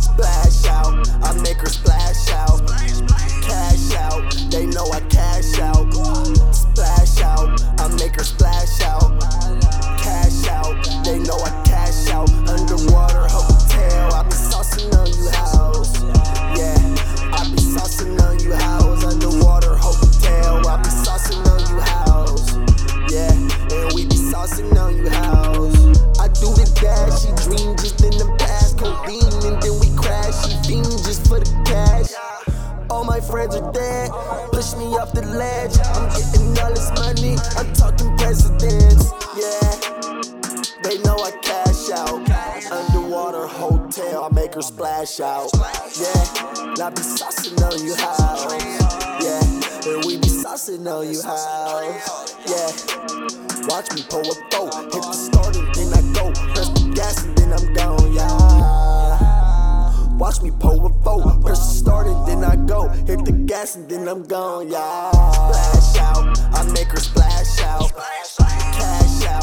[0.00, 3.23] Splash out, I make her splash out.
[25.24, 25.76] House.
[26.20, 28.78] I do the dash, she dream just in the past.
[28.78, 30.34] Codeine and then we crash.
[30.44, 32.12] She fiend just for the cash.
[32.90, 34.10] All my friends are dead,
[34.52, 35.76] push me off the ledge.
[35.96, 39.10] I'm getting all this money, I'm talking presidents.
[39.34, 39.70] Yeah,
[40.82, 42.20] they know I cash out.
[42.70, 45.50] Underwater hotel, I make her splash out.
[45.98, 48.44] Yeah, and I be saucing on you house.
[49.24, 52.36] Yeah, and we be saucing on you house.
[52.46, 52.68] Yeah,
[53.74, 56.30] watch me pull a boat, hit the start and then I go.
[56.54, 58.12] Press the gas and then I'm gone.
[58.12, 60.16] Yeah.
[60.16, 62.86] Watch me pull a boat, press the start and then I go.
[62.88, 65.10] Hit the gas and then I'm gone, yeah.
[65.10, 67.90] Splash out, I make her splash out.
[67.90, 68.38] Cash
[69.26, 69.33] out,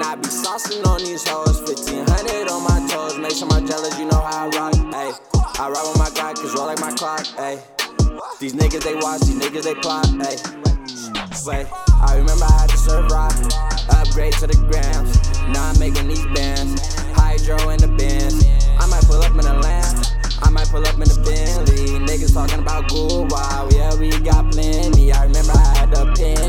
[0.00, 3.18] And I be saucing on these hoes, 1500 on my toes.
[3.18, 4.72] Make sure my jealous, you know how I rock.
[4.96, 5.12] Ayy,
[5.60, 7.20] I ride with my guy, cause roll like my clock.
[7.36, 7.60] Ayy,
[8.38, 10.06] these niggas they watch, these niggas they plot.
[10.24, 10.40] Ayy,
[11.44, 11.66] wait,
[12.00, 13.36] I remember I had to serve rock.
[13.92, 15.20] Upgrade to the grams.
[15.52, 16.80] Now I'm making these bands.
[17.12, 18.40] Hydro in the bins.
[18.80, 20.00] I might pull up in a lamb.
[20.40, 22.00] I might pull up in the Bentley.
[22.08, 23.70] Niggas talking about Guwop.
[23.76, 25.12] Yeah, we got plenty.
[25.12, 26.39] I remember I had a penny.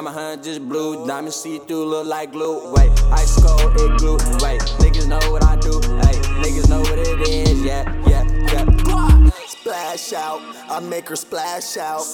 [0.00, 1.06] Now my hand just blue.
[1.06, 2.72] Diamond see through, look like glue.
[2.72, 4.16] Wait, ice cold, it glue.
[4.40, 5.72] Wait, niggas know what I do.
[6.00, 7.62] Hey, niggas know what it is.
[7.62, 9.30] Yeah, yeah, yeah.
[9.46, 10.40] Splash out,
[10.70, 12.06] I make her splash out.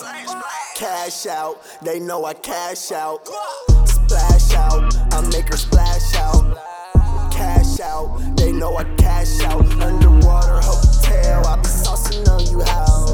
[0.74, 3.24] Cash out, they know I cash out.
[3.84, 6.58] Splash out, I make her splash out.
[7.30, 9.64] Cash out, they know I cash out.
[9.80, 13.05] Underwater hotel, I be saucing on you house.